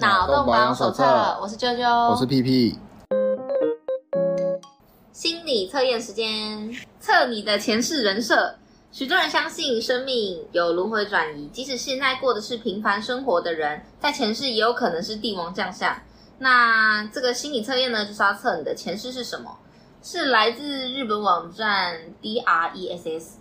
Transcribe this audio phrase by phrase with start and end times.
[0.00, 1.04] 脑洞保养手册，
[1.42, 2.78] 我是啾啾，我是屁屁。
[5.12, 8.54] 心理测验时间，测你的前世人设。
[8.90, 15.94] 许多人相信生命有轮回转移，即使现在过的是平凡生活的人，在前世也有可能是帝王将相。
[16.38, 19.54] 那这个心理测验呢，就是要测你的前世是什么？
[20.02, 23.32] 是来自日本网站 DRESS。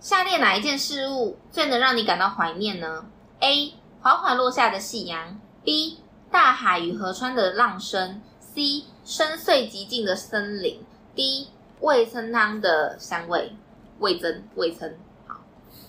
[0.00, 3.06] 下列哪一件事物最能让你感到怀念呢
[3.40, 3.72] ？A.
[4.00, 5.98] 缓缓落下的夕阳，B.
[6.30, 8.84] 大海与河川的浪声，C.
[9.04, 10.80] 深邃极静的森林
[11.14, 11.48] ，D.
[11.80, 13.52] 味噌汤的香味。
[13.98, 14.90] 味噌，味噌，
[15.26, 15.40] 好，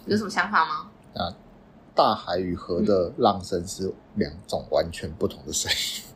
[0.05, 0.91] 有什么想法吗？
[1.15, 1.31] 啊，
[1.95, 6.08] 大海与河的浪声是两种完全不同的声音。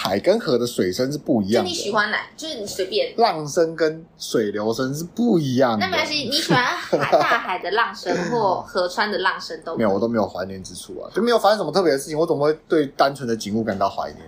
[0.00, 1.68] 嗯海跟河的水声是不一样的。
[1.68, 2.18] 就你喜欢哪？
[2.36, 3.14] 就是你随便。
[3.18, 5.86] 浪声跟水流声是不一样的。
[5.86, 14.22] 那没关系，你喜欢海大海的浪声或河川的浪声都没有，我都没有怀念之处啊，就没有发生什么特别的事情，我怎么会对单纯的景物感到怀念？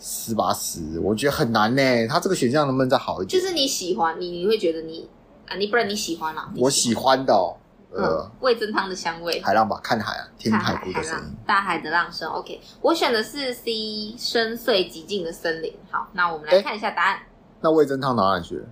[0.00, 2.08] 十八十，我觉得很难呢。
[2.08, 3.40] 他这个选项能不能再好一点？
[3.40, 5.08] 就是你喜欢，你你会觉得你
[5.46, 6.50] 啊，你不然你喜欢啊？
[6.56, 7.56] 我喜欢的哦。
[7.96, 12.28] 呃，味噌汤的香味，海浪吧，看海啊，听海哭的声音，大海的浪声。
[12.28, 15.72] OK，我选的是 C，深邃寂静的森林。
[15.90, 17.20] 好，那我们来看一下答案。
[17.60, 18.64] 那味噌汤哪里去了？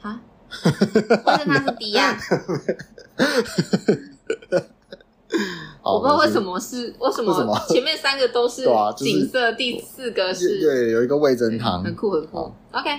[0.00, 0.20] 啊，
[1.26, 2.16] 味噌汤是 D 呀。
[5.82, 8.64] 我不知道为什么是为什么前面三个都是
[8.96, 12.52] 景色，第四个是对，有一个味噌汤，很酷很酷。
[12.72, 12.90] OK。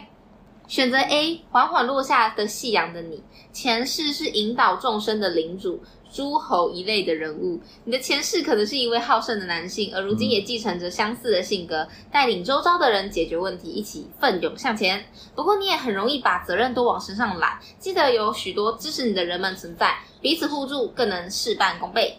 [0.68, 5.80] 选择 A，缓缓落下的夕阳的你，前世是引导众生的领主，
[6.12, 7.60] 诸侯一类的人物。
[7.84, 15.04] 你的前世可能是一位好胜的男性，而如今也继承着相似的性格，带领周遭的人解决问题，一起奋勇向前。
[15.36, 17.60] 不过你也很容易把责任都往身上揽。
[17.78, 22.18] 记得有许多支持你的人们存在，彼此互助，更能事半功倍。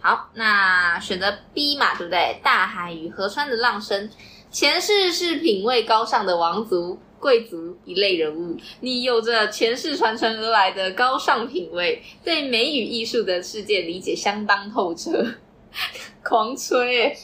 [0.00, 2.40] 好，那选择 B 嘛，对不对？
[2.42, 4.10] 大海与河川的浪声，
[4.50, 6.98] 前世是品味高尚的王族。
[7.20, 15.24] 贵族一类人物，你有着前世传承而来的高尚品味，对美与艺术的世界理解相当透彻，
[16.24, 17.16] 狂吹诶，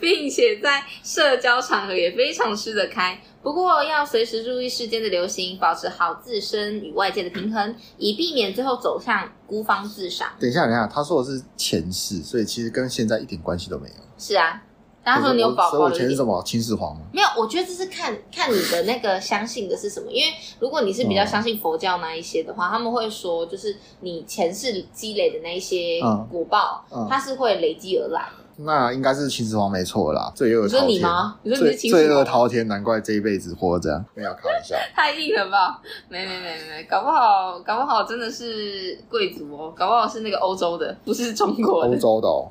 [0.00, 3.20] 并且在社交场合也非常吃得开。
[3.42, 10.32] 不过要随时注意世间的流行，保持好自身与外界的平衡，以避免最后走向孤芳自赏。
[10.40, 13.94] 等一下，等一下，他说的是前世，所以其实跟现在一点关系都没有。
[14.16, 14.62] 是啊。
[15.04, 17.02] 然后说你有宝宝，所以我前是什么秦始皇吗？
[17.12, 20.10] 没有，我觉得这是看看你的那个相信的是什么。
[20.10, 28.41] 因为如果你是比较相信佛教那一些的话，嗯、他们会说，就是你前世积累的那一些果报，嗯嗯、它是会累积而来的。
[28.56, 30.88] 那应该是秦始皇没错啦，罪恶滔天。
[30.88, 31.36] 你说你吗？
[31.42, 32.04] 你说你是秦始皇？
[32.04, 34.04] 罪恶滔天，难怪这一辈子活这样。
[34.14, 35.80] 没有开玩笑，太硬了吧？
[36.08, 41.90] 没没没没，搞不好搞不好真的是贵族哦，搞不好是那个欧洲的，不是中国的。
[41.90, 42.50] 欧洲的哦。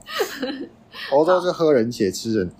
[1.12, 2.52] 欧洲是喝人血吃人，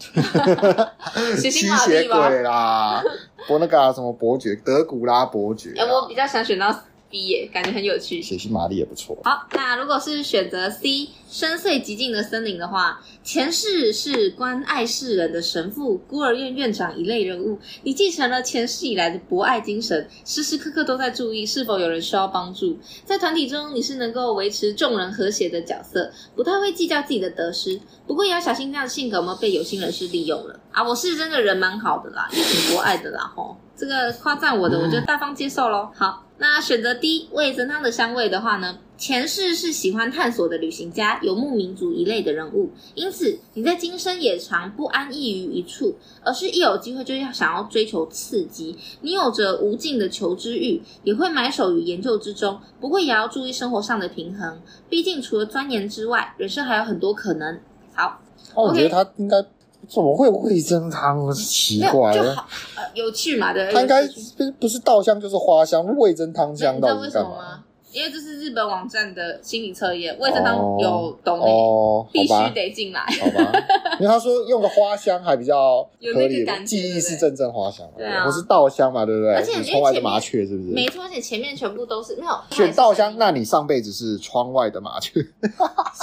[1.38, 3.04] 吸血鬼啦，
[3.48, 5.74] 伯那个什么伯爵，德古拉伯爵。
[5.78, 6.74] 哎，我比较想选到。
[7.12, 8.22] B 耶，感觉很有趣。
[8.22, 9.18] 血腥玛丽也不错。
[9.26, 17.60] 好，那如果是选择 C，深邃寂静的森林的话，前世是关爱世人的神父、孤儿院院长一类人物。
[17.84, 22.80] 你继承了前世以来的博爱精神，时时刻刻都在注意是否有人需要帮助。
[23.06, 27.80] 在团体中，你是能够维持众人和谐的角色，不太会计较自己的得失。
[28.08, 30.82] 不过也要小心，这样的性格有没有被有心人士利用了啊？
[30.82, 33.58] 我是真的人蛮好的啦，也挺博爱的啦，吼。
[33.82, 35.90] 这个夸赞我的，我就大方接受喽。
[35.96, 36.28] 好。
[36.38, 48.76] 那选择 D 味增汤的香味的话呢，前世是喜欢探索的旅行家，游牧民族一类的人物，因此你在今生也常不安逸于一处，而是一有机会就要想要追求刺激。
[49.02, 54.62] 你有着无尽的求知欲，也会埋首于研究之中，不过也要注意生活上的平衡。
[54.90, 57.60] 毕竟除了钻研之外，人生还有很多可能。
[57.94, 58.20] 好，
[58.56, 59.38] 哦，我觉得他应该。
[59.88, 61.32] 怎么会有味噌汤？
[61.34, 62.36] 奇怪了，
[62.76, 63.54] 呃，有趣嘛？
[63.54, 64.06] 对，它应该
[64.38, 67.64] 不不是稻香就是花香，味噌汤香到底是干嘛？
[67.92, 73.02] 因为这是日本网站的心理测验，卫生汤有懂的，哦、必须得进来。
[73.02, 73.52] 好吧，
[74.00, 75.84] 因为他说用个花香还比较
[76.14, 79.34] 合理，记忆是阵阵花香，对啊，不是稻香嘛，对不对？
[79.36, 80.70] 而且窗外的麻雀是不是？
[80.72, 85.22] 没错，而且前面全部都是没有选稻香，那你上辈子是窗外的麻雀？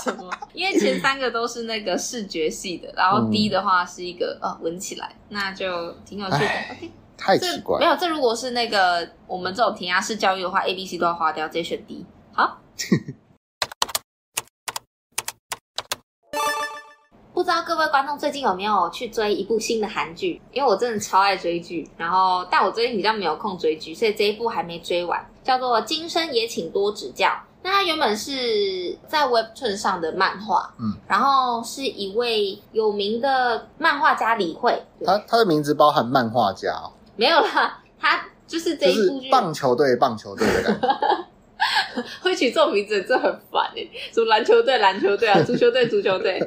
[0.02, 0.30] 什么？
[0.52, 6.44] 因为前三个都是那个视觉系的，然后 D 的话是一个呃闻起来，那就挺有趣的。
[6.72, 6.90] OK。
[7.18, 12.06] 太奇怪，没有，这如果是那个我们这种填鸭式教育的话，A、B、C 都要划掉，直接选 D。
[12.32, 12.58] 好，
[17.34, 20.40] 不知道各位观众最近有没有去追一部新的韩剧？
[20.52, 27.26] 因为我真的超爱追剧，然后但我最近比较没有空追剧，所以这一部还没追完，叫做《今生也请多指教》。
[27.60, 39.28] 那它原本是在 Webtoon 上的漫画，嗯，然后是一位有名的漫画家李慧，他他的名字包含漫画家哦，没有啦，他就是这一部剧。
[39.28, 46.40] 棒球队棒球队的感觉， 会取这种名字真的很烦哎，什么篮球队篮球队啊， 足球队足球队，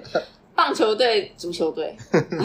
[0.56, 1.96] 棒球队足球队，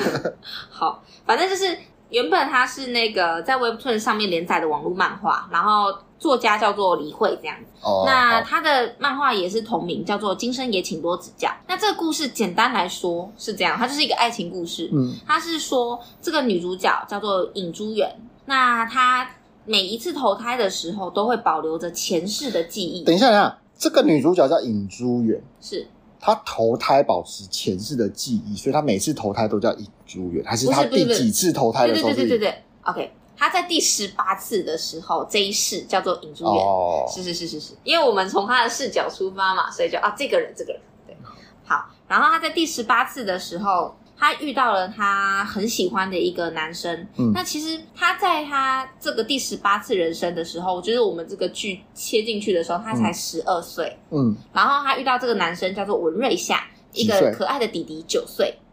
[0.69, 1.79] 好，反正就是。
[2.11, 7.67] 原本他是那个在 Webtoon 上面连载的网络漫画，然后作家叫做李慧这样子。
[7.83, 8.05] 哦。
[8.07, 11.49] 那他的漫画也是同名，叫做《今生也请多指教》。
[11.67, 14.89] 那这个故事简单来说是这样，它就是一个爱情故事。
[14.93, 15.15] 嗯。
[15.27, 18.09] 他是说这个女主角叫做尹珠媛，
[18.45, 19.29] 那她
[19.65, 23.05] 每一次投胎的时候都会保留着前世的记忆。
[23.05, 25.43] 等一下，等一下，这个女主角叫尹珠媛。
[25.61, 25.89] 是。
[26.21, 32.09] 她投胎保持前世的记忆，所以她每次投胎都叫尹珠媛，还是他第几次投胎的时候？
[32.09, 36.53] 对对对对对，OK，他在第十八次的时候，这一世叫做尹珠媛。
[36.53, 40.81] 哦，是是是是是，因为我们从他的视角出发嘛，所以就啊，这个人这个人。
[41.07, 41.17] 对，
[41.65, 43.95] 好，然后他在第十八次的时候。
[44.19, 56.65] 他遇到了他很喜欢的一个男生，嗯，那其实他在他这个第十八次人生的时候，我觉得我们这个剧切进去的时候，他才十二岁，嗯，然后他遇到这个男生叫做文瑞夏，
[56.95, 58.66] 一个可爱的弟弟九岁，哦，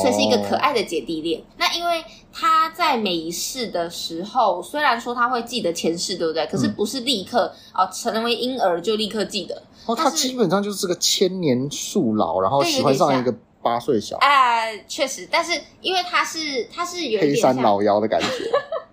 [0.00, 1.42] 所以是一个可爱的姐弟恋。
[1.56, 6.46] 那因为他在每一世的时候，虽然说他会记得前世，对不对？
[6.46, 13.34] 可是不是立刻哦成为婴儿就立刻记得，哦，他基本上就是个千年树老，然后喜欢上一个。
[13.60, 18.28] 八岁小啊，确实，但是因为他是他是有点黑山老妖的感觉，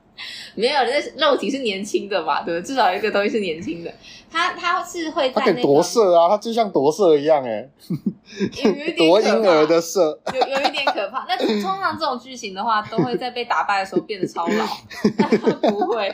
[0.56, 3.94] 没有，那肉体是年轻的嘛，对，至少有一个东西是年轻的。
[4.31, 7.69] 他他是会在、那个，他可以夺色啊，他就像夺色一样， 哎，
[8.98, 11.25] 夺婴儿的色，有有一点可怕。
[11.28, 14.66] 那通常这种剧情的话，都会在被打败的时候变得超老，
[15.18, 16.12] 但 他 不会，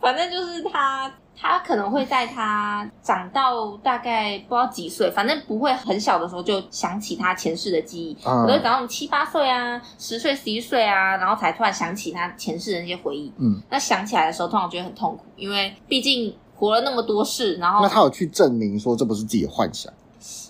[0.00, 1.12] 反正就是他。
[1.40, 13.32] 他可能会在他长到大概不知道几岁，反正不会很小的时候就想起他前世的记忆，可能长到七八岁啊、十岁、十一岁啊，然后才突然想起他前世的那些回忆。
[13.38, 19.90] 嗯，那想起来的时候，通常觉得很痛苦，因为毕竟活了那么多世，然后那他有去证明说这不是自己的幻想？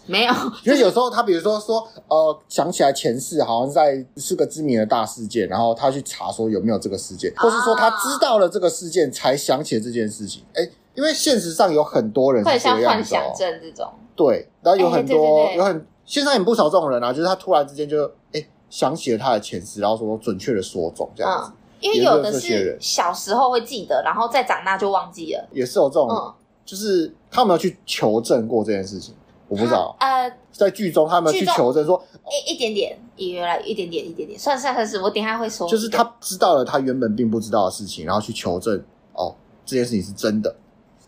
[0.07, 0.35] 没有，
[0.67, 10.69] 因为有时候他比如说说呃想起来前世好像在是个知名的大事件，然后他去查说有没有这个事件，或是说他知道了这个事件才想起了这件事情，哎。
[11.01, 21.57] 因为现实上有很多人是这样子，幻想症这种，对，然后有很多、有很现在也不少这种人啊，就是他突然之间就哎、欸、想起了他的前世，然后说准确的说中这样子、嗯。
[21.81, 26.35] 因为有的是小时候会记得，然后再长大就忘记了，也是有这种，嗯、
[26.67, 29.15] 就是他有没有去求证过这件事情？
[29.49, 29.97] 我不知道。
[29.99, 32.05] 呃，在剧中他有没有去求证说，
[32.47, 35.67] 一一点点，原来一点点一点点，算算算是，我等一下会说。
[35.67, 38.79] 就是他知道了他原本并不知道的事情，然后去求证
[39.15, 40.55] 哦，这件事情是真的。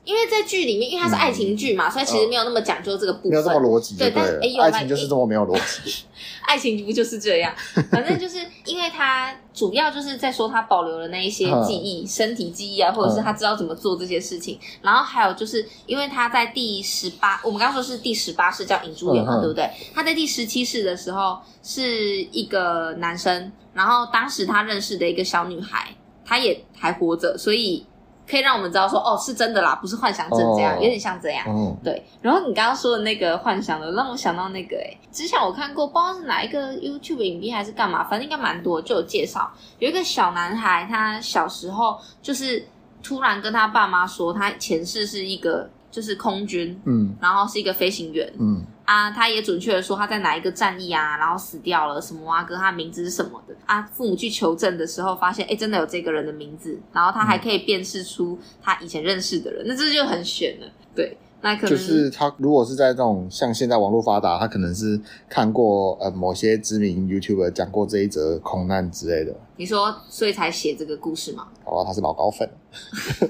[0.05, 3.97] 因为在剧里面，因为它是爱情剧嘛、嗯，所以其实没有那么讲究这个部分，没有这么逻辑。
[3.97, 6.05] 对，但是、欸、爱情就是这么没有逻辑。
[6.45, 7.55] 爱情不就是这样？
[7.91, 14.59] 反正就是因为他主要就是在说他保留了那一些记忆、身体记忆啊，或者是他知道怎么做这些事情。
[14.83, 19.71] 然后还有就是因为他在第十八，我们刚刚说是第十八世叫尹珠媛嘛，对不对？
[19.95, 25.95] 他在第十七世的时候是一个男生，然后当时他认识的一个小女孩，
[26.25, 27.87] 她也还活着，所以。
[28.29, 31.45] 可以让我们知道说，哦，是真的啦，不是幻想症这样，有点像这样。
[31.49, 32.03] 嗯，对。
[32.21, 42.65] 然后你刚刚说的那个幻想的，让我想到那个，诶之前我看过，不知道是哪一个 YouTube 影片还是干嘛，反正应该蛮多，就有介绍有一个小男孩，他小时候就是
[43.03, 48.65] 突然跟他爸妈说，他前世是一个就是空军，嗯，然后是一个飞行员，嗯。
[48.85, 53.83] 啊，他也准确的说他在哪一个战役啊，然后死掉了什么啊，跟他的名字是什么的啊。
[53.83, 60.67] 父母去求证的时候，发现哎，真的有这个人的名字，然后他还可以辨识出他以前认识的人，嗯、那这就很玄了。
[60.97, 69.33] 对，那可能就是他如果是在这种像现在网络发达，他可能是看过呃某些知名 YouTuber 讲过这一则空难之类的。
[69.57, 71.47] 你说，所以才写这个故事吗？
[71.65, 72.51] 哦，他是老高粉。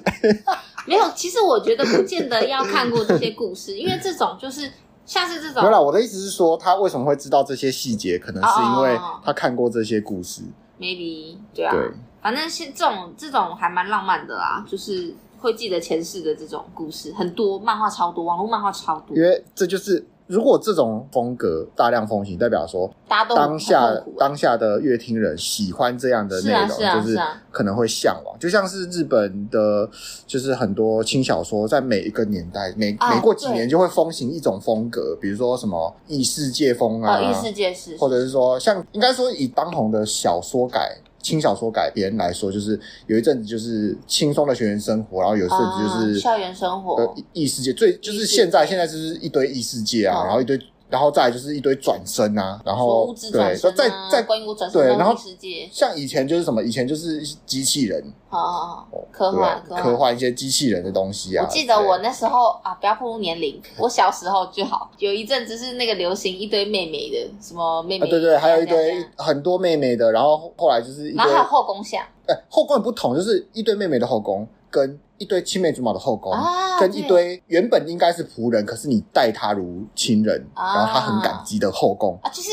[0.89, 4.71] 没有，其实我觉得不见得要看过这些故事，因为这种就是。
[5.05, 8.19] 像是这种，没有啦，我的意思是说，他为什么会知道这些细节？
[8.19, 10.43] 可能是因为他看过这些故事。
[10.79, 11.91] Maybe，对啊，对，
[12.23, 20.07] 反正是这种这种还蛮浪漫的啦，就是会记得前世的这种故事，很多漫画超多，网络漫画超多，因为这就是。
[20.27, 27.19] 如果这种风格大量风行，代表说当下当下的乐听人喜欢这样的内容，就是
[27.51, 28.39] 可能会向往。
[28.39, 29.89] 就像是日本的，
[30.27, 50.61] 就是很多轻小说，在每一个年代，每每过几年就会风行一种风格，比如说什么异世界风啊，异世界是，或者是说像应该说以当红的小说改轻小说改编来说，就是有一阵子就是轻松的学园生活，然后有一阵子就是、啊、校园生活，呃，异世界最就是现在现在就是一堆异世界啊，嗯、然后一堆。
[50.91, 59.63] 然后再来就是一堆转身啊，然后对，再再关于我转身对，然后世界，像以前就是什么，以前就是机器人，好好好，科幻。
[59.77, 61.45] 科幻一些机器人的东西啊。
[61.45, 74.99] 我记得我那时候啊，不要暴露年龄， 我小时候就好，有一阵子是那个流行一堆妹妹的，什么妹妹，对对，还有一堆很多妹妹的，然后后来就是，然后还有后宫像，哎，后宫也不同，就是一堆妹妹的后宫跟。
[75.19, 82.19] 一堆青梅竹马的后宫，啊、跟一堆原本应该是仆人，可是你待他如亲人，啊、然后他很感激的后宫。
[82.25, 82.51] 啊，就是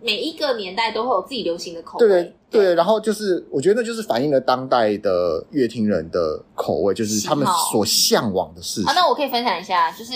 [0.00, 8.90] 每一个年代都会有自己流行的口味，对对对，然后就是我觉得就是反映了当代的乐听人的口味，就是他们所向往的事情。
[8.90, 10.12] 啊，那我可以分享一下，就是。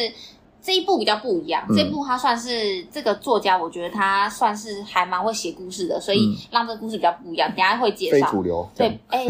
[0.62, 7.48] 这一部比较不一样，这一部它算是这个作家，我觉得他算是还蛮会写故事的，所以让这个故事比较不一样。
[7.50, 8.26] 等下会介绍。
[8.26, 8.68] 非主流。
[8.74, 9.24] 对，哎，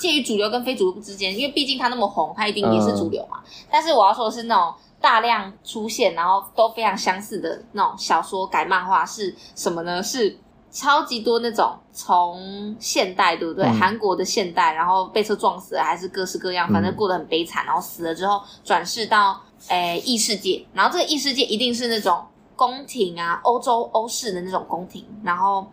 [0.00, 3.38] 介于主流跟非主流之间，因为毕竟他那么红，他一定也是主流嘛。
[3.70, 10.02] 但是我要说的是那种大量出现，然后都非常相似的那种小说改漫画是什么呢？
[10.02, 10.36] 是
[10.70, 13.64] 超级多那种从现代，对不对？
[13.68, 19.40] 韩国的现代，然后被车撞死了，还是各式各样，反正过得很悲惨，然后死了之后转世到。
[19.66, 25.66] 诶，异世界，然后这个异世界一定是那种宫廷啊，欧洲欧式的那种宫廷，然后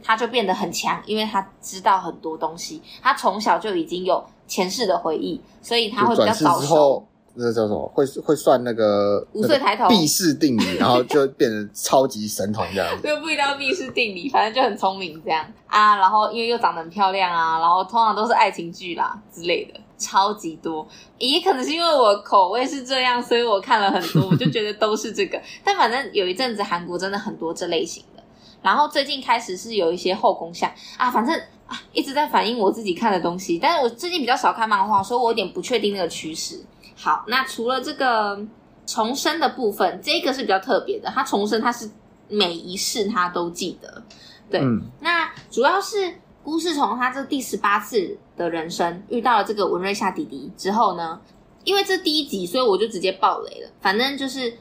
[0.00, 7.04] 他就变得很强，因为他知道很多东西，他从小就已经有前世的回忆，所以他会比较早熟。
[7.34, 7.86] 那个叫什么？
[7.94, 13.02] 会会算那个五岁抬头毕氏定理，然后就变成超级神童这样子。
[13.08, 15.96] 就不一定要毕氏定理，反正就很聪明这样啊。
[15.96, 19.80] 然后因为又长得很漂亮啊，然后通常都是爱情剧啦之类的。
[19.98, 20.84] 超级多，
[21.16, 25.40] 也可能是因为我口味是这样，所以我看了很多， 我就觉得都是这个。
[25.62, 28.22] 但反正有一阵子韩国真的很多这类型的，
[28.62, 31.32] 然后最近开始是有一些后宫像啊，反正
[31.68, 33.60] 啊一直在反映我自己看的东西。
[33.62, 36.60] 但是我最近比较少看漫画，所以我有点不确定那个趋势。
[37.02, 38.40] 好，那除了这个
[38.86, 41.90] 重生的部分，这个是比较特别的，他重生他是
[42.28, 44.02] 每一世他都记得。
[44.48, 46.14] 对，嗯、那主要是。
[46.44, 51.20] 故事从他这第十八次的人生遇到了这个文瑞夏弟弟之后呢，
[51.62, 53.70] 因为这第一集，所以我就直接爆雷了。
[53.80, 54.52] 反正就是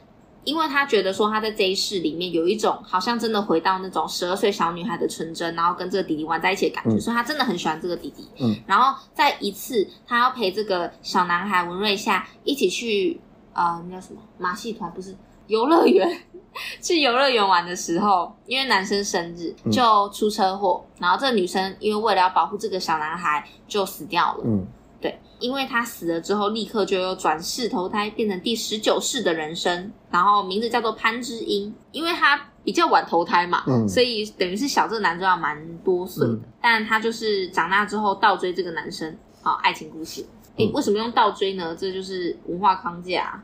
[0.43, 8.27] 因为他觉得说他在这一世里面有一种好像真的回到那种十二岁小女孩的纯真，然后跟这个弟弟玩在一起的感觉，嗯、所以他真的很喜欢这个弟弟。
[8.39, 13.19] 嗯，然后在一次他要陪这个小男孩文瑞夏一起去
[13.53, 14.91] 呃，那叫什么马戏团？
[14.91, 15.15] 不是
[15.47, 16.21] 游乐园。
[16.81, 24.43] 去游乐园玩的时候，因为男生生日就出车祸，嗯、然后这个女生因为为了要保护这个小男孩就死掉了。
[24.43, 24.67] 嗯，
[25.01, 40.21] 对，因为他死了之后，立刻就又转世投胎，变成第十九世的人生，然后名字叫做潘之音，因为他比较晚投胎嘛，嗯、所以等于是小这个男主角蛮多岁的，嗯、但他就是长大之后倒追这个男生，好爱情故事。
[40.57, 41.75] 诶、嗯，为什么用倒追呢？
[41.75, 43.43] 这就是文化框架。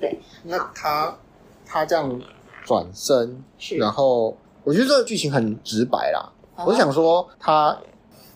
[0.00, 1.16] 对，那他
[1.64, 2.20] 他这样。
[2.64, 3.42] 转身，
[3.78, 6.30] 然后我觉得这个剧情很直白啦。
[6.54, 7.74] 啊、我想说，他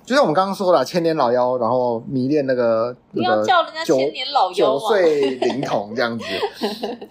[0.04, 6.24] 就像我们刚刚说了，千年老妖，然后迷恋那个不要叫人家千年老妖九岁灵童这样子，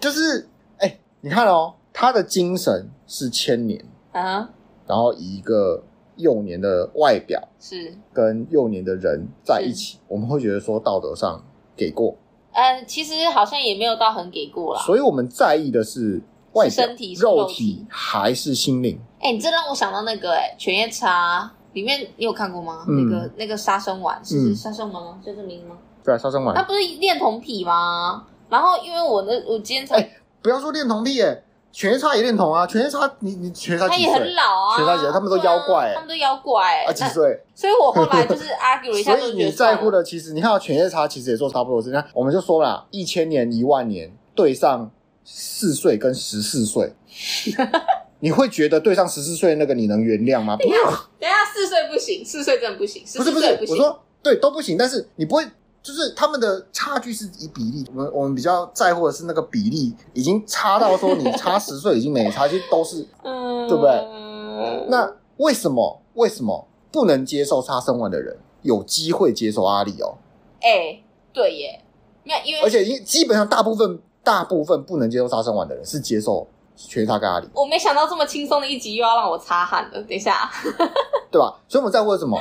[0.00, 3.82] 就是哎、欸，你看哦，他的精神是千年
[4.12, 4.48] 啊，
[4.86, 5.82] 然后以一个
[6.16, 7.96] 幼年的外表是。
[8.12, 11.42] 跟幼年的人在一起，我们会觉得说道德上
[11.76, 12.14] 给过，
[12.52, 14.82] 呃，其实好像也没有到很给过啦。
[14.82, 16.22] 所以我们在意的是。
[16.52, 17.86] 外身体、肉体。
[17.88, 19.00] 还是心灵？
[19.20, 22.84] 哎、欸，你这让我想到那个哎、欸，《犬夜叉》里面你有看过吗？
[22.88, 25.18] 嗯、那个那个杀生丸是杀生丸吗？
[25.24, 25.76] 叫这名字吗？
[26.04, 26.54] 对，杀生丸。
[26.54, 28.24] 他不是恋童癖吗？
[28.48, 31.28] 然后因为我的我今天才哎、欸，不要说恋童癖哎，
[31.72, 37.40] 《犬夜叉》也恋童啊，《犬夜叉》你你《犬夜叉》他也很老啊，《犬夜叉》他们都妖怪、欸，他们都妖怪哎、欸，啊几岁？
[37.54, 44.90] 所以我后来就是 argue 一下，所以你在乎的其实你看到《犬夜叉》其实也做差不多的事情，我们就说了，一千年一万年对上。
[45.24, 46.92] 四岁跟十四岁，
[48.22, 50.56] 你会觉得对上十四岁那个你能原谅吗？
[50.56, 50.84] 不要，
[51.18, 53.02] 等一下四岁不行，四岁真的不行。
[53.16, 55.44] 不是不是，我说对都不行，但是你不会，
[55.82, 57.84] 就是他们的差距是以比例。
[57.88, 64.86] 我们我们比较在乎的是那个比例已经差到说你差十岁已经没差，其实都是， 嗯，对不对？
[64.88, 70.16] 那为什么为什么不能接受差生丸的人有机会接受阿里哦？
[70.60, 71.84] 哎、欸，对耶，
[72.22, 73.98] 因为因为而且因基本上大部分。
[74.24, 77.48] 大部分不能接受差生丸的人是接受全他咖喱。
[77.54, 80.02] 我没想到这么轻松的一集又要让我擦汗了。
[80.02, 80.50] 等一下，
[81.30, 81.58] 对吧？
[81.68, 82.40] 所以我们在乎的什么？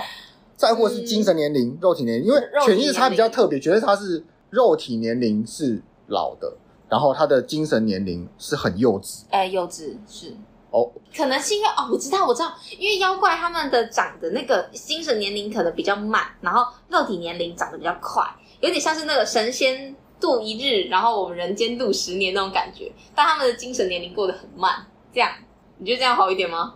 [0.56, 2.28] 在乎的是精神年龄、嗯、肉体年龄。
[2.28, 6.56] 因为犬夜叉比较特别，觉得他是肉体年龄是老的，
[6.90, 9.24] 然后他的精神年龄是很幼稚。
[9.30, 10.36] 哎、欸，幼稚是。
[10.74, 18.24] 哦，可能是因为哦，我知道，我知道，因为妖怪他们的长的那个精神年龄可能比较慢，然后肉体年龄长得比较快，
[18.62, 24.72] 有点像是那个神仙度一日，然后我们人间度十年那种感觉，但他们的精神年龄过得很慢，
[25.12, 25.30] 这样
[25.80, 26.76] 你觉得这样好一点吗？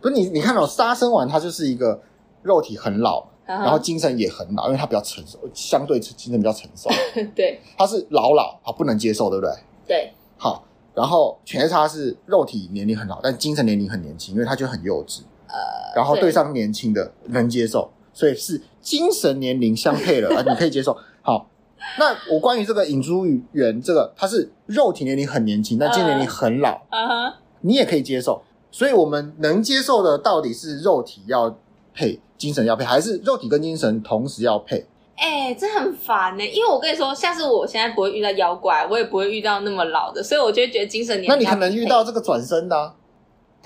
[0.00, 2.00] 不是你，你看到、哦、杀生丸，它就是一个
[2.42, 3.62] 肉体很老， uh -huh.
[3.62, 6.88] 然后精神也很老，因为它比较成熟，相对精神比较成熟。
[7.36, 9.52] 对，它是老老啊，不能接受，对不对？
[9.86, 10.64] 对，好。
[10.94, 15.20] 然后犬夜叉是肉体年龄很老，但精神年龄很年轻，因为他就很幼稚。
[15.46, 15.54] 呃，
[15.94, 20.96] 然后对上年轻的能接受，所以是精神年龄相配了 啊，你可以接受。
[21.22, 21.48] 好，
[21.98, 28.42] 那我关于这个影珠园，这个它是肉体年龄很年轻，但精神年龄很老，啊哈，你也可以接受。
[28.70, 31.58] 所以我们能接受的到底是肉体要
[31.94, 34.86] 配，精神要配，还是肉体跟精神同时要配？
[35.16, 41.28] 哎、欸，这很烦呢、欸，因为我跟你说，下次我现在不会遇到妖怪，我也不会遇到那么老的，所以我就会觉得精神年龄。
[41.28, 42.94] 那你可能遇到这个转身的、啊，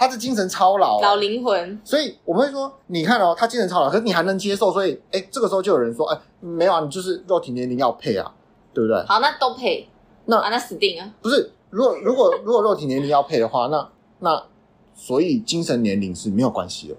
[0.02, 1.80] 他是精神超老，老灵魂。
[1.84, 8.34] 所以我们会说，你看哦，他精神超老，可是你还能接受，所以哎，这个时候就有人说，哎，没有啊，你就是肉体年龄要配啊，
[8.74, 9.00] 对不对？
[9.06, 9.88] 好，那都配，
[10.24, 11.12] 那啊，那死定了。
[11.22, 14.42] 不是，如果如果如果肉体年龄要配的话，那那
[14.94, 16.94] 所以精神年龄是没有关系的。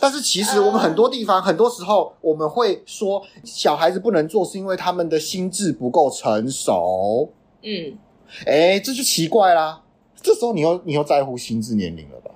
[0.00, 7.32] 但是其实我们很多地方，uh, 很多时候我们会说小孩子不能做，是因为他们的心智不够成熟。
[7.62, 7.98] 嗯，
[8.46, 9.82] 哎，这就奇怪啦。
[10.22, 12.30] 这时候你又你又在乎心智年龄了吧？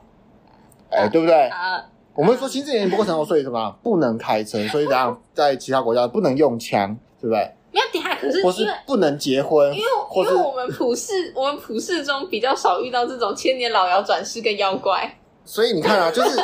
[0.90, 1.48] 哎、uh, 对不对？
[1.48, 1.84] 啊、uh, uh,，
[2.14, 7.52] 我们会说心智年龄不够成熟，所以什么不能开车， 所以怎样在其他国家不能用枪，对不对？
[7.72, 9.86] 没有底下，可是或是不能结婚，因为
[10.16, 16.38] 因为我们普世 我们普世中比较少遇到这种千年老妖转世跟妖怪，所以你看啊， 就是。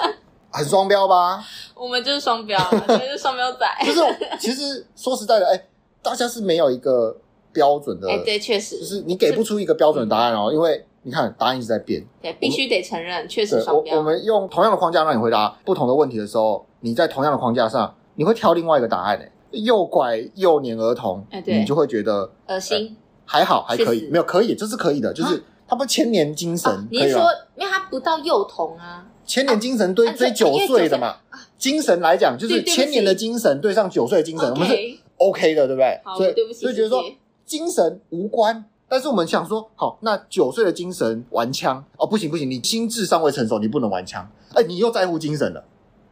[0.50, 1.44] 很双标吧？
[1.74, 3.66] 我们就是双标，我们就是双标仔。
[3.84, 4.00] 就是
[4.40, 5.68] 其实说实在的，哎、欸，
[6.02, 7.14] 大家是没有一个
[7.52, 8.08] 标准的。
[8.08, 12.04] 哎、欸，对，确实，就是你给不出一个标准答案哦，因为你看答案一直在变。
[12.20, 13.94] 对，必须得承认，确实双标。
[13.94, 19.32] 我我们用同样的框架让你回答不同的问题的时候，你在同样的框架上，你会挑另外一个答案诶。
[19.50, 22.96] 诱拐幼年儿童，哎、你就会觉得恶心、呃。
[23.24, 26.70] 还好，还可以，没有可以，这是可以的，就是他不千年精神。
[26.70, 27.22] 啊、你说，
[27.56, 29.06] 因为他不到幼童啊？
[29.24, 31.16] 千年精神对追九岁的嘛，
[31.58, 34.74] 精神来讲就是千年的精神对上九岁的精神，我们是
[35.18, 36.00] OK 的，对不对？
[36.16, 37.02] 所以所以觉得说
[37.44, 44.28] 精神无关，但是我们想说，好，那九岁的精神玩枪哦，不行不行，你心智尚未成熟，你不能玩枪。
[44.54, 45.62] 哎，你又在乎精神了，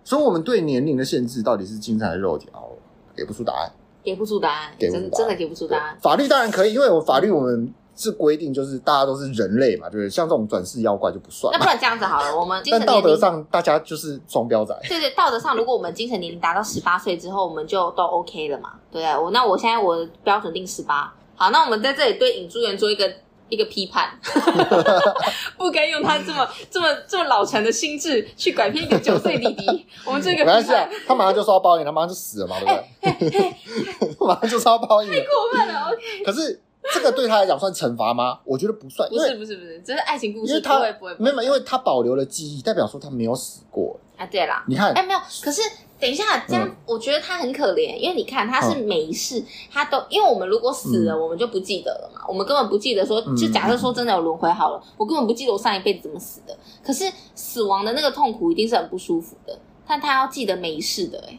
[0.05, 2.49] 所以我们对年龄的限制到底是精神还是肉体？
[2.53, 2.77] 哦，
[3.17, 5.97] 给不出答案，给不出答案，真真的给不出答案。
[6.03, 7.73] 法律当然可以，因为我法律我们。
[7.99, 11.51] 是规定，就是大家都是人类嘛，就是像这种转世妖怪就不算。
[11.51, 14.79] 那不然这样子好了，我们 但道德上大家就是双标仔。
[14.87, 19.25] 对对，道德上如果我们精神年龄达到十八岁之后，我们就都 OK 了嘛，对不对？
[19.25, 23.11] 我那我现在我的标准定十八，好，那我们在这里对尹珠元做一个
[23.49, 24.19] 一个批判，
[25.57, 29.87] 不该用他这么这么这么老成的心智去拐骗一个九岁弟弟。
[30.05, 32.67] 我们这个没关系啊，他马上就遭报应，他马上就死了嘛，对
[33.21, 33.39] 不对？
[33.39, 33.57] 欸、
[34.19, 36.25] 马上就遭报应，太过分了，OK。
[36.25, 36.63] 可是。
[36.95, 38.39] 这个对他来讲算惩罚吗？
[38.45, 44.25] 我觉得不算，不是不是不是，这是爱情故事，因为他不会不会，没有，因为他保留了记忆，代表说他没有死过啊。
[44.27, 45.63] 对啦，你看，哎，没有，可是
[45.99, 56.57] 等一下，这样我觉得他很可怜，因为你看他是每一世他都，因为我们如果死了，我们就不记得了嘛，我们根本不记得说，就假设说真的有轮回好了，我根本不记得我上一辈子怎么死的。
[56.85, 61.39] 可是死亡的那个痛苦一定是很不舒服的，但他要记得每一世的，哎，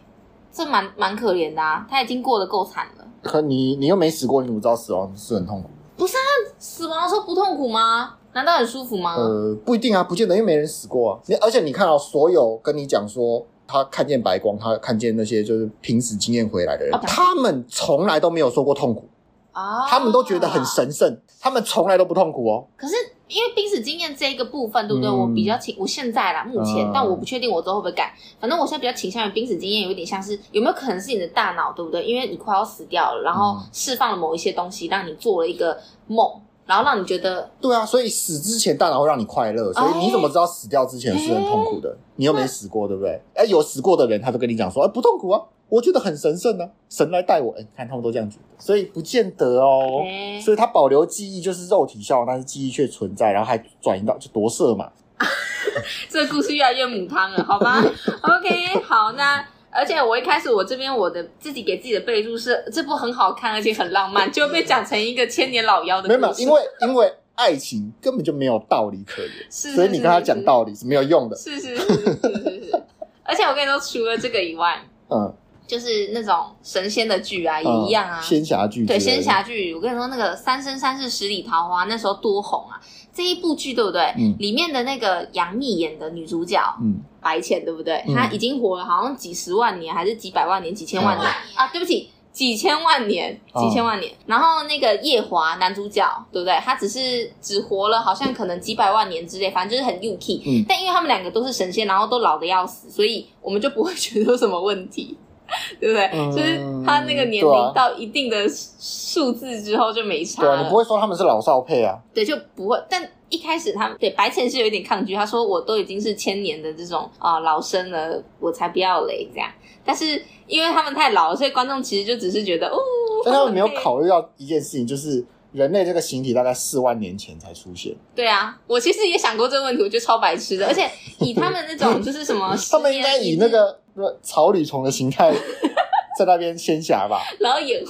[0.52, 3.06] 这蛮蛮可怜的啊，他已经过得够惨了。
[3.22, 5.70] 可你你又没死过，你怎么知道死亡是很痛苦？
[5.96, 6.22] 不是啊，
[6.58, 8.16] 死亡的时候不痛苦吗？
[8.34, 9.16] 难道很舒服吗？
[9.16, 11.20] 呃，不一定啊，不见得，因为没人死过啊。
[11.26, 19.08] 你而且你看到、哦、所有跟你讲说他看见白光，他看见那些就是濒死经验回来的人，哦、他们从来都没有说过痛苦
[19.52, 22.68] 啊、哦，他们都觉得很神圣，他们从来都不痛苦哦。
[22.78, 22.96] 可是。
[23.30, 25.12] 因为濒死经验这一个部分，对不对？
[25.12, 28.16] 嗯、我比较倾，我现在啦，目前，嗯、但我不确定我之后会不会改。
[28.40, 32.06] 反正我现在比较倾向于濒死经验，有点像是有没有可能是你的大脑，对不对？
[32.06, 35.78] 因为你快要死掉了，然后释放了某一些东西，让你做了一个
[36.08, 36.26] 梦，
[36.68, 37.84] 然后让你觉得对啊。
[37.86, 41.90] 所以死之前大脑会让你快乐，所以你怎么知道死掉之前是很痛苦的？
[41.90, 43.20] 欸、你又没死过，对不对？
[43.34, 45.42] 哎，有死过的人，他都跟你讲说，哎，不痛苦啊。
[45.70, 47.54] 我觉得很神圣呢、啊，神来带我。
[47.58, 50.02] 哎，看他们都这样觉得，所以不见得哦。
[50.42, 54.90] 所以他保留记忆就是肉体效，但是记忆却存在，然后还转移到就夺舍嘛。
[56.10, 59.46] 这个故事越来越母汤了，好吗？OK，好，那
[59.78, 66.10] 而且我一开始我这边我的自己给自己的备注是这部很好看，而且很浪漫，就被讲成一个千年老妖的。
[66.10, 71.38] 没有，因为因为爱情根本就没有道理可言， 是所以你跟他讲道理是没有用的。
[71.38, 72.84] 是是是是是是，是，
[73.24, 75.32] 而且我跟你说，除了这个以外，嗯。
[75.68, 78.86] 就是那种神仙的剧啊，也一样啊，仙侠剧。
[78.86, 79.76] 对，仙侠剧。
[79.76, 82.80] 我跟你说，那个《三生三世十里桃花》那时候多红啊！
[83.18, 84.14] 这一部剧对不对？
[84.16, 84.36] 嗯。
[84.38, 88.04] 里面的那个杨幂演的女主角，嗯，白浅对不对？
[88.14, 91.68] 她已经活了好像几十万年，还是几百万年、几千万年啊？
[91.74, 94.14] 对不起，几千万年，几千万年。
[94.28, 96.56] 然后那个夜华男主角对不对？
[96.60, 100.44] 他只是只活了好像可能几百万年之类，反正就是很幼气。
[100.46, 100.64] 嗯。
[100.70, 105.18] 但因为他们两个都是神仙，然后都老的要死，所以我们就不会觉得有什么问题。
[105.80, 106.06] 对不对？
[106.14, 110.58] 嗯、就是他那个年龄到一定的数字之后就没差了。
[110.58, 111.98] 对，你不会说他们是老少配啊？
[112.14, 112.78] 对，就不会。
[112.90, 119.50] 但一开始他们对白浅是有一点抗拒，他说我都已经是千年的这种啊、呃、老生了，我才不要嘞这样。
[119.84, 122.78] 但是因为他们太老了，所以观众其实就只是觉得哦。
[123.26, 127.96] 但他们没有考虑到一件事情，就是人类这个形体大概四万年前才出现。
[128.16, 130.68] 对啊，我其实也想过这个问题，我觉得超白痴的。
[130.68, 133.80] 而且以他们那种 就是什么，他们应该以那个。
[134.22, 135.32] 草履虫的形态
[136.18, 137.84] 在那边仙侠吧，然后演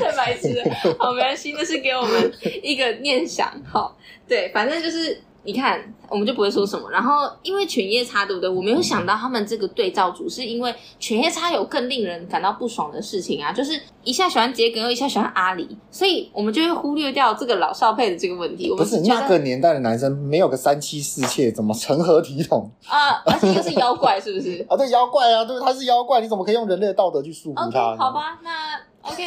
[0.00, 3.96] 太白痴了，好，没关系，那是给我们一个念想，好，
[4.28, 5.20] 对，反正就是。
[5.46, 6.90] 你看，我们就不会说什么。
[6.90, 8.50] 然后，因为犬夜叉，对不对？
[8.50, 18.68] 我没有想到他们这个对照组是因为犬夜叉有更令人感到不爽的事情啊，就是一下喜欢桔梗，又一下喜欢阿离，所以我们就会忽略掉这个老少配的这个问题。
[18.70, 23.22] 我们不是那个年代的男生没有个三妻四妾，怎么成何体统啊？
[23.24, 24.66] 而且又是妖怪，是不是？
[24.68, 29.22] 啊，对，妖怪啊，对，他是妖怪，你怎么可以用人类的道德去束缚他？Okay, 好吧，那 OK，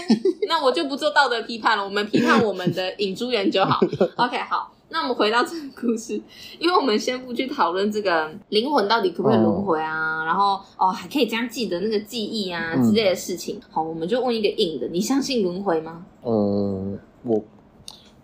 [0.49, 3.79] 那我就不做道德批判了，我们批判我们的影珠人就好。
[4.17, 4.71] OK，好。
[4.91, 6.19] 那我们回到这个故事，
[6.57, 13.57] 因为我们先不去讨论这个灵魂到底可不可以轮回啊，嗯、然后哦还可以这样记得那个记忆啊之类的事情。
[13.57, 16.05] 嗯、好，我们就问一个硬的，你相信轮回吗？
[16.23, 17.43] 呃，我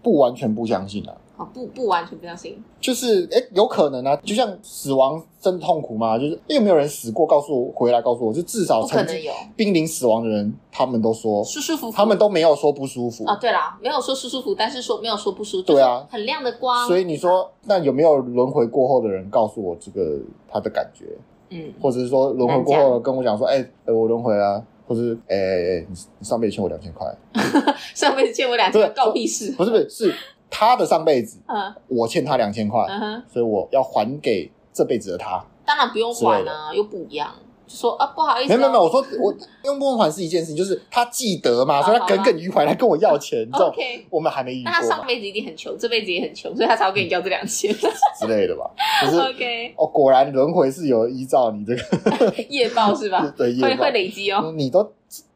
[0.02, 1.14] 不完全不相信啊。
[1.38, 6.18] 哦，不不完全不相信，就是哎，有可能啊，就像死亡真痛苦吗？
[6.18, 7.28] 就是有没有人死过？
[7.28, 9.20] 告诉我回来，告诉我，就至少曾经
[9.56, 13.36] 濒临死亡的人，他们都说舒舒服服，他们都没有说不舒服啊。
[13.36, 15.64] 对啦，没有说舒舒服，但是说没有说不舒服。
[15.64, 16.88] 对啊，很亮的光。
[16.88, 21.06] 所以你说，那有没有轮回过后的人告诉我这个他的感觉？
[21.50, 27.08] 嗯，或者是说轮回过后跟我讲说，哎，我轮回啊，或者是哎哎哎，你你上辈子欠我两千块，
[27.94, 29.52] 上辈子欠我两千块，告屁事？
[29.58, 30.14] 不是不是是。
[30.50, 35.44] 他的上辈子，嗯，我欠他两千块，嗯哼，所以我要还给这辈子的他。
[35.66, 37.34] 当然不用还啊，又不一样。
[37.68, 43.44] 就说啊，不好意思，没有没有，我说我用不用还是一件事情，就是他记得嘛，所以他耿耿于怀来跟我要钱。
[43.52, 44.72] OK，我们还没遇过。
[44.72, 48.70] 那他上辈子一定很穷，这辈子也很穷，所以他才会跟你要这两千之类的吧？
[49.04, 49.74] 就是 OK。
[49.78, 53.26] 哦，果然轮回是有依照你这个 业报是吧？
[53.36, 54.54] 对，会会累积哦。
[54.56, 54.88] 你都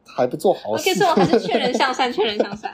[0.06, 2.70] 还不做好事，可是我还是劝人向善，劝人向善。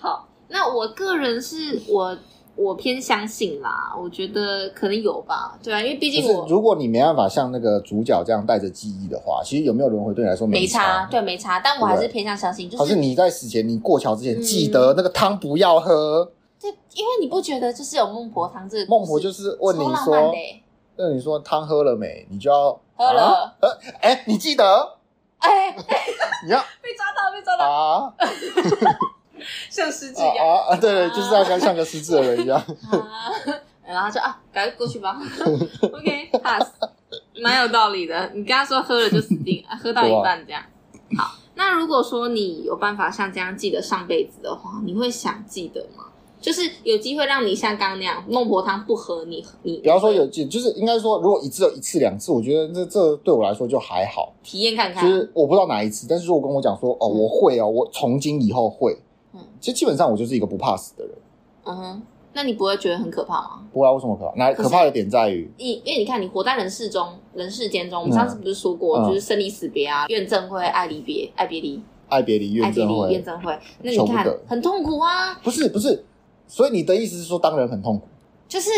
[0.00, 0.26] 好。
[0.48, 2.16] 那我个人是我
[2.56, 16.30] 我偏相信啦，我觉得可能有吧，对啊，因为毕竟我如果你没办法像那个主角这样带着记忆的话，其实有没有轮回对你来说没差，没差，对，没差，但我还是偏向相信，就是可是你在死前，你过桥之前记得那个汤不要喝，
[16.60, 20.32] 对，因为你不觉得就是有孟婆汤这个孟婆就是问你说，
[20.96, 22.24] 那你说汤喝了没？
[22.30, 23.68] 你就要喝了，呃，
[24.00, 24.96] 哎，你记得，
[25.38, 25.74] 哎，
[26.46, 28.14] 你要 被抓到，被抓到啊！
[29.70, 30.76] 像失智一样啊，啊！
[30.76, 32.58] 对对，就是要像像个失智的人一样。
[32.90, 33.32] 啊，
[33.86, 35.16] 然后就啊，赶快过去吧。
[35.82, 36.70] OK，pass，
[37.42, 38.30] 蛮有道理的。
[38.34, 40.62] 你跟他说喝了就死定，喝到一半这样。
[41.16, 46.04] 好，那如果说你有办法像这样记得上辈子的话，你会想记得吗？
[46.40, 54.34] 就是有机会让你像刚刚那样孟婆汤不喝，你你比方说有记，就是应该说，如果一次有一次两次，我觉得这这对我来说就还好。
[54.42, 58.98] 体验看看，就是我不知道哪一次，但是如果跟我讲说哦，我会哦，我从今以后会。
[59.34, 61.14] 嗯，其实基本上我就是一个不怕死的人。
[61.64, 63.64] 嗯哼，那你不会觉得很可怕吗？
[63.72, 64.32] 不会啊，为什么可怕？
[64.36, 73.58] 那可怕的点在于，你因为你看，你活在人世中，人世间中，我们上次不是说过，就是生离死别啊，怨憎会，爱离别，爱别离，爱别离，怨憎会，怨憎会。
[73.82, 75.34] 那你看，很痛苦啊。
[75.42, 76.04] 不是不是，
[76.46, 78.06] 所以你的意思是说，当人很痛苦？
[78.46, 78.70] 就是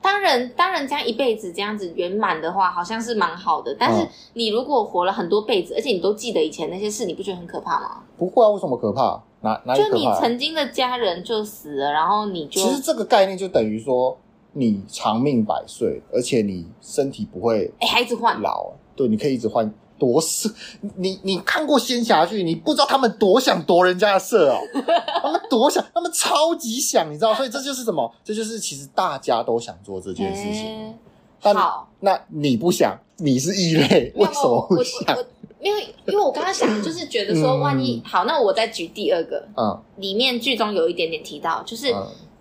[0.00, 3.76] 当人当人这样一辈子这样子圆满的话，好像是蛮好的。
[3.78, 8.02] 但是你如果活了很多辈子，而且你都记得以前那些事，你不觉得很可怕吗？
[8.16, 9.22] 不会啊，为什么可怕？
[9.42, 14.16] 哪哪就你曾经的家人就死了，然后你就其实这个概念就等于说
[14.52, 20.50] 你长命百岁，而且你身体不会哎，还一直换老，对，你可以一直换夺色。
[20.96, 24.58] 你你看过仙侠剧，你不知道他们多想夺人家的色哦，
[25.22, 28.12] 他们多想，他们超级想，你知道，所以这就是什么？
[28.22, 30.66] 这就是其实大家都想做这件事情。
[30.66, 30.94] 欸、
[31.40, 35.16] 但好，那你不想，你是异类，为什么不想？
[35.62, 41.94] 因为，因为我刚刚想，就是觉得说，万一、嗯、好，那我再举第二个，嗯，里面剧中有一点点提到，就是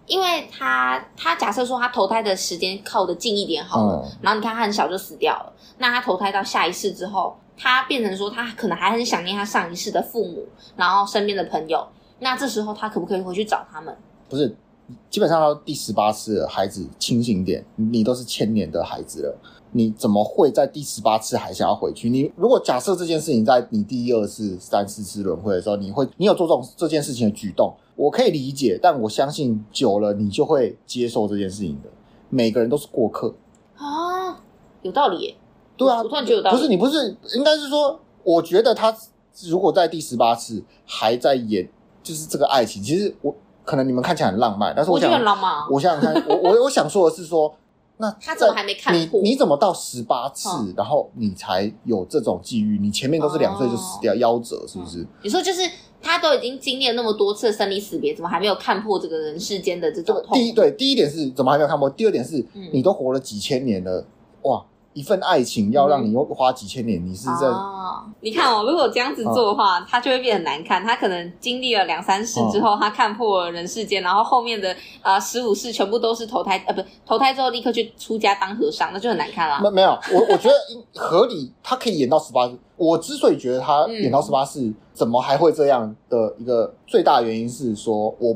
[0.07, 10.43] 因为他，他假设说他投胎的时间靠得近一点好了，嗯、然后你看他很小就死掉了，那他投胎到下一世之后，他变成说他可能还很想念他上一世的父母，
[10.75, 13.95] 然后身边的朋友，那这时候他可不可以回去找他们？
[14.27, 14.55] 不是，
[15.11, 19.37] 基本上到第十八次了，孩子清醒点，你都是千年的孩子了，
[19.71, 22.09] 你怎么会在第十八次还想要回去？
[22.09, 31.89] 你如果假设这件事情在你第一、二次、三四次轮回的时候，你会你有做这种这件事情的举动，我可以理解，但我相信久了你就会接受这件事情的。
[32.29, 33.33] 每个人都是过客
[33.75, 34.39] 啊，
[34.81, 35.35] 有道理耶。
[35.75, 36.55] 对啊，我突然觉得有道理。
[36.55, 38.95] 不是你不是，应该是说，我觉得他
[39.47, 41.67] 如果在第十八次还在演，
[42.03, 45.67] 就是这个爱情，其实我可能你们看起来很浪漫，但是我想，我觉得很浪漫啊。
[45.71, 47.53] 我想想看，我我我想说的是说，
[48.01, 49.21] 那他怎么还没看破？
[49.21, 52.79] 你你怎么到十八次，嗯，然后你才有这种际遇？
[52.81, 55.05] 你前面都是两岁就死掉，夭折是不是？
[55.21, 55.61] 你说就是
[56.01, 60.35] 他都已经经历了那么多次生离死别，怎么还没有看破这个人世间的这种痛？
[60.35, 61.87] 第一对，第一点是怎么还没有看破？
[61.91, 64.03] 第二点是，嗯，你都活了几千年了，
[64.41, 64.65] 哇！
[64.93, 68.03] 一份爱情要让你又花几千年，嗯、你是在、哦？
[68.19, 70.83] 你看哦，如果这样子做的话，他、哦、就会变得难看。
[70.83, 79.61] 他可能经历了两三世之后，他、哦、看破了人世间，然后后面的啊十五世全部都是投胎，呃，不，投胎之后立刻去出家当和尚，那就很难看了。
[79.61, 80.55] 没没有，我我觉得
[80.95, 82.57] 合理，他可以演到十八世。
[82.75, 88.35] 我之所以觉得他演到十八世，怎么还会这样的一个最大原因是说，我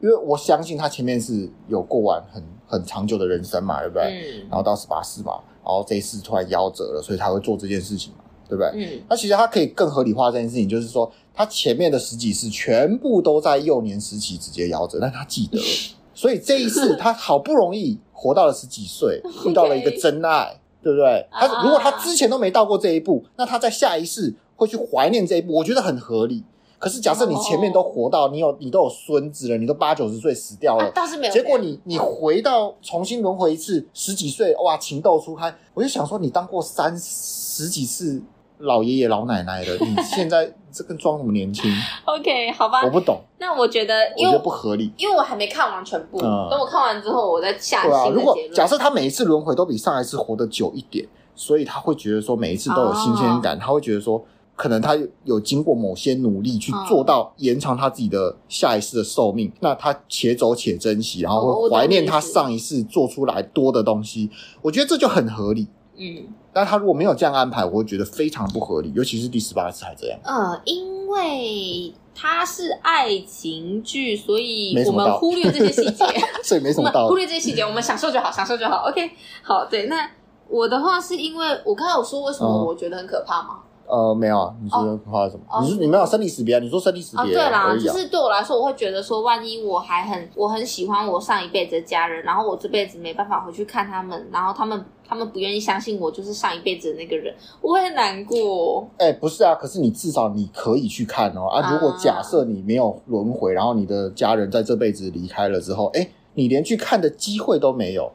[0.00, 4.04] 因为我相信他前面是有过完很很长久的人生嘛，对不对？
[4.04, 4.46] 嗯。
[4.50, 5.32] 然后到十八世嘛。
[5.66, 8.70] 然后这一次突然夭折了，所以他会做这件事情嘛，对不对？
[8.74, 15.58] 嗯，那其实他可以更合理化这件事情，就是说他前面的十几世全部都在幼年时期直接夭折，但他记得，
[16.14, 21.26] 所以这一次他好不容易活到了十几岁， 遇到了一个真爱，对不对？
[21.32, 26.44] 他如果他之前都没到过这一步，那他在下一世会去怀念这一步，我觉得很合理。
[26.78, 31.32] 可是，假设你前面都活到你有你都有孙子了，你都八九十岁死掉了，啊、倒是没有。
[31.32, 38.22] 结果你你回到重新轮回一次，十几岁哇，情窦初开，我就想说，你当过三十几次
[38.58, 41.64] 老爷爷老奶奶了，你现在这个装什么年轻？
[42.04, 43.20] OK，好吧，我不懂。
[43.38, 46.18] 那我觉得，因为我觉得不合理，因为我还没看完全部。
[46.18, 47.84] 嗯、等我看完之后，我再下。
[48.10, 54.22] 如果假设他每一次轮回都比上一次活得久一点，所以他会觉得说每一次都有新鲜感，哦、他会觉得说。
[54.56, 64.30] 可能他有经过某些努力去做到延长他自己的下一世的寿命，那他且走且珍惜，然后会怀念他上一世做出来多的东西。
[64.62, 65.68] 我觉得这就很合理。
[65.98, 70.18] 嗯，但他如果没有这样安排，我会觉得非常不合理，尤其是第十八次还这样。
[70.24, 76.04] 呃，因为它是爱情剧，所以我们忽略这些细节，
[76.42, 77.08] 所以没什么道理。
[77.08, 78.88] 忽略这些细节，我们享受就好，享受就好。
[78.88, 79.10] OK，
[79.42, 79.86] 好，对。
[79.86, 80.10] 那
[80.48, 83.60] 我的话是因为我刚才有说为什么我觉得很可怕吗？
[83.60, 85.42] 嗯呃，没有啊，你说的话什么？
[85.48, 86.58] 哦、你说你没有生离死别啊？
[86.58, 87.48] 你说生离死别啊？
[87.48, 98.86] 对啦，就是对我来说，我会觉得说，万一我还很我很喜欢我上一辈子的家人，然后我这辈子没办法回去看他们，然后他们他们不愿意相信我就是上一辈子的那个人，我会很难过。
[98.98, 101.72] 哎、欸，不是啊，可是你至少你可以去看哦啊！
[101.72, 108.10] 如果假设你没有轮回，然后你的家人在这辈子离开了之后，哎、欸，你连去看的机会都没有。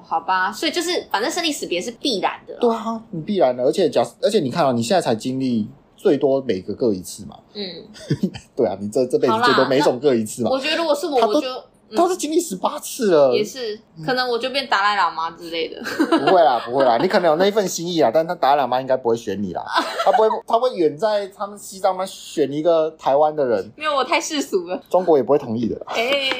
[0.00, 2.56] 哦，好吧，所以就是反正生离死别是必然的。
[2.60, 7.36] 对啊，你必然的，而且假，而且你看啊，你现在才经历最多每个各一次嘛。
[7.54, 7.62] 嗯，
[8.56, 10.50] 对啊，你这这辈子最多每种各一次嘛。
[10.50, 11.48] 我觉得如果是我，我就。
[11.96, 15.82] 都是经历十八次了，也是可能我就变达赖喇嘛之类的。
[16.18, 19.62] 不会啦，不会啦，你可能有那一份心意啊，但他达赖喇嘛应该不会选你啦，
[20.04, 25.80] 他不会，他会远在他们西藏嘛选一个台湾的人，因为我太世俗了，中国也不会同意的。
[25.86, 26.30] 哎、欸，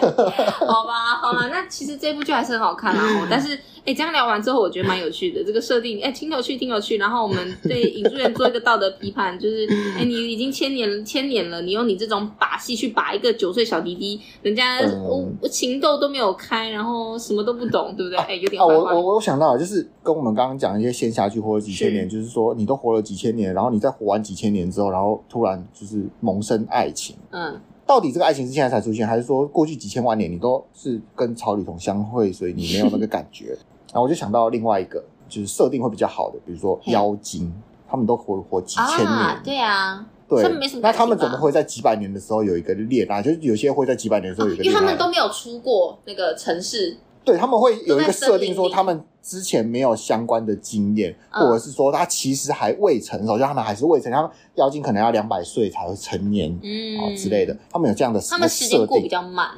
[0.66, 3.58] 好吧，好吧，那其实这部剧还是很好看啊，但是。
[3.84, 5.42] 哎，这样聊完之后，我觉得蛮有趣的。
[5.42, 6.98] 这个设定，哎，挺有趣，挺有趣。
[6.98, 9.66] 然后我们对影剧人做一个道德批判，就是，
[9.98, 18.18] 哎，你已经千年千年了，你用你这种把戏去把一个九岁小弟弟，人家我、我、情窦都没有开，然后什么都不懂，对不对？
[18.18, 18.62] 哎，有点。
[18.62, 27.16] 我我我想到，就是跟我们刚刚讲一些仙侠剧，活了几千年，是就是说你都活了几千年，然后你再活完几千年之后，然后突然就是萌生爱情。
[27.30, 27.60] 嗯。
[27.90, 33.46] 到底这个爱情是现在才出现，还是说过去几千万年你都是跟草履虫相会，所以你没有那个感觉？
[33.92, 37.52] 然后我就想到另外一个，就是设定会比较好的，比如说妖精，
[37.88, 40.40] 他们都活活几千年，啊对啊，对，
[40.80, 43.20] 那他们怎么会在几百年的时候有一个裂啊？
[43.20, 46.96] 就是有些会在几百年的时候有一个裂，因为他们都没有出过那个城市。
[47.24, 59.50] 对，他们会有一个设定，说他们之前没有相关的经验，或者是说他其实还未成熟，就他们还是未成，他们妖精可能要两百岁才会成年，嗯，之类的，他们有这样的设定，他们时间过比较慢，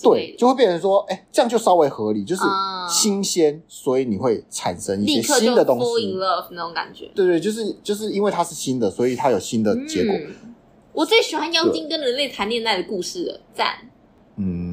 [0.00, 2.42] 对，就会变成说，哎，这样就稍微合理，就是
[2.88, 10.14] 新鲜，所以你会产生一些新的东西 in love 那种感觉，对对，就是就是因为它是新的，所以它有新的结果。
[10.92, 13.74] 我最喜欢妖精跟人类谈恋爱的故事了，赞，
[14.36, 14.67] 嗯。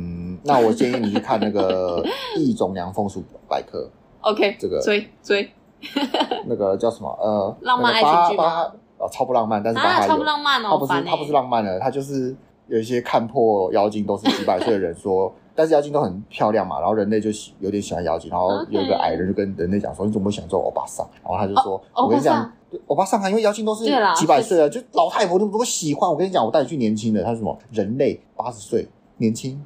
[0.46, 2.02] 那我建议你去看那个
[2.40, 3.80] 《异种娘风俗百科》。
[4.22, 5.50] OK，这个追追
[6.46, 8.72] 那个叫什么呃，浪漫爱情剧吗？
[8.98, 12.36] 哦，超不浪漫，但是巴哈有，超不浪漫哦，他不是他不是浪漫的，他就是
[12.68, 15.34] 有一些看破妖精都是几百岁的人说。
[15.58, 22.52] 但是妖精都很漂亮嘛，然后人类就喜有点喜欢妖精，然后有一个矮人就跟人类讲说：“你怎么会想做欧巴桑？”然后他就说：“oh, 我跟你讲，
[22.88, 23.86] 欧巴桑啊，因为妖精都是
[24.18, 26.10] 几百岁了，就老太婆都不喜欢。
[26.10, 27.24] 我跟你讲，我带你去年轻的。
[27.24, 27.58] 他说什么？
[27.72, 28.86] 人类八十岁
[29.18, 29.62] 年轻，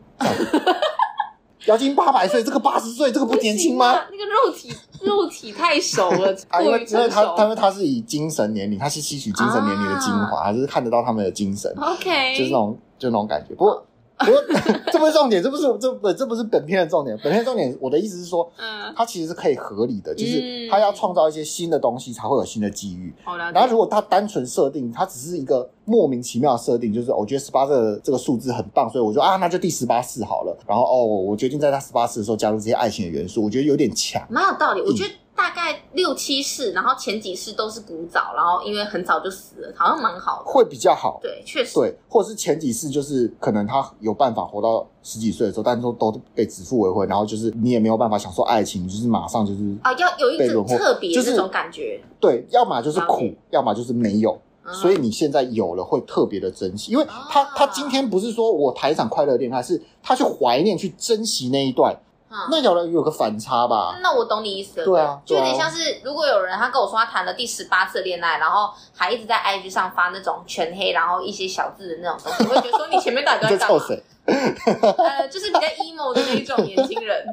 [1.65, 3.93] 妖精八百岁，这个八十岁，这个不年轻吗？
[4.11, 11.73] 那个肉体肉体太熟了， 啊，因为因为他因为他是以精神年龄，他是吸取精神年龄的精华，还、啊、是看得到他们的精神。
[11.77, 13.53] OK，就是那种就那种感觉。
[13.55, 13.85] 不过。
[14.91, 17.17] 这不是重点，这不是这不这不是本片的重点。
[17.23, 23.13] 本片的重点，我的意思是说，嗯，它其实是可以合理的，就是它要创造一些新的东西，才会有新的机遇。
[23.23, 30.57] 好了，然后如果它单纯设定，它只是一个莫名其妙的设定，就是我觉得十八这个这个数字很棒，所以我就啊，那就第十八次好了。
[30.67, 34.21] 然后哦，我决定在它十八次的时候加入这些爱情的元素，我觉得有点强。
[34.29, 35.09] 蛮有道理，我觉得。
[35.39, 41.17] 大概六七世，然后前几世都是古早，然后因为很早就死了，好像蛮好的，会比较好。
[41.23, 41.73] 对，确实。
[41.75, 52.01] 对，或者是前几世就是可能他有办法活到十几岁的时候，但是都都被指腹为婚，然后就是你也没有办法享受爱情，就是马上就是啊，要有一种特别这种感觉。
[52.19, 54.37] 对，要么就是苦，要么就是没有。
[54.73, 61.97] 所以你现在有了，会特别的珍惜，因为他他今天不是说我谈一场快乐恋爱，是他去怀念、去珍惜那一段。
[62.31, 63.97] 嗯、那有了有个反差吧？
[64.03, 64.85] 那我懂你意思了。
[64.85, 73.79] 对啊，就有点像是如果有人他跟我说他谈了第十八次恋爱，然后还一直在 IG 上发那种全黑，然后一些小字的那种东西，我会觉得说你前面到底在干嘛？
[73.87, 77.25] 谁 呃，就是比较 emo 的那一种年轻人。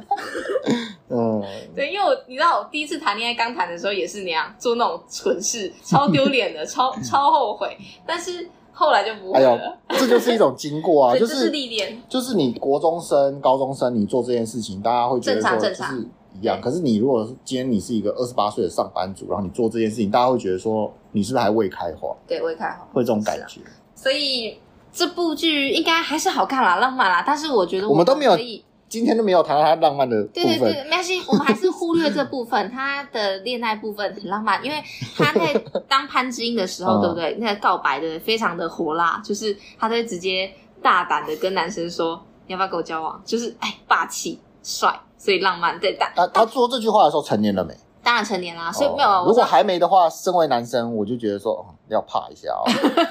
[1.10, 8.48] 嗯，对，因为我你知道我第一次谈恋爱刚谈的时候也是那样做那种蠢事，超丢脸的，超超后悔，但是。
[8.78, 9.56] 后来就不会了。
[9.88, 11.98] 哎呦，这就是一种经过啊， 就是历练。
[12.10, 16.06] 就是你国中生、高中生，你做这件事情，大家会觉得说就是
[16.38, 16.60] 一样。
[16.60, 22.14] 可是你如果今天你是一个二十八岁的上班族，然后你做这件事情，大家会觉得说你是不是还未开化？
[22.26, 23.62] 对，未开化，会这种感觉。
[23.94, 24.58] 所以
[24.92, 27.24] 这部剧应该还是好看啦，浪漫啦。
[27.26, 28.36] 但是我觉得我们都没有。
[28.88, 30.44] 今天都没有谈到他浪漫的部分。
[30.44, 32.70] 对对对，没关系，我们还是忽略这部分。
[32.70, 34.82] 他的恋爱部分很浪漫，因为
[35.16, 35.52] 他在
[35.88, 37.34] 当潘之音的时候，对不对？
[37.40, 45.78] 那个告白的非常的火辣，就是他在直接大胆的跟男生说：“你要不要跟我交往？”就是哎，霸气帅，所以浪漫。
[45.80, 47.74] 对，但他他说这句话的时候成年了没？
[48.04, 49.24] 当然成年啦，所以没有。
[49.26, 52.62] 如果还没的话，身为男生，我就觉得说要怕一下哦，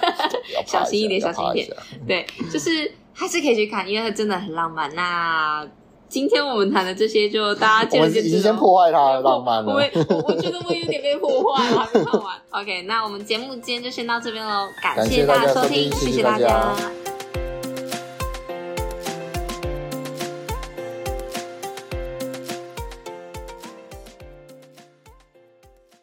[0.65, 1.77] 小心一点，小心一点。
[2.07, 2.89] 对，就是。
[3.17, 4.93] 还是可以去看，因为它真的很浪漫。
[4.93, 5.65] 那
[6.09, 8.27] 今天我们谈的这些，就大家见仁见智。
[8.27, 9.73] 已经先破坏它的浪漫了。
[9.73, 12.35] 我我我觉得我有点被破坏了，还没看完。
[12.49, 16.37] OK，那我们节目今天就先到这边喽，感谢大家收听，谢谢大家。
[16.37, 17.04] 谢谢大家。